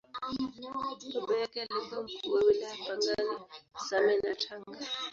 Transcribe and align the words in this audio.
Baba 1.21 1.37
yake 1.37 1.61
alikuwa 1.61 2.03
Mkuu 2.03 2.31
wa 2.33 2.39
Wilaya 2.43 2.75
Pangani, 2.87 3.37
Same 3.89 4.17
na 4.17 4.35
Tanga. 4.35 4.79